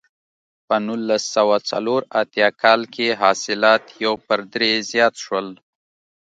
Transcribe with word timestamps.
په 0.67 0.75
نولس 0.87 1.23
سوه 1.35 1.55
څلور 1.71 2.01
اتیا 2.21 2.49
کال 2.61 2.81
کې 2.93 3.07
حاصلات 3.21 3.83
یو 4.03 4.13
پر 4.27 4.39
درې 4.53 4.71
زیات 4.91 5.13
شول. 5.23 5.47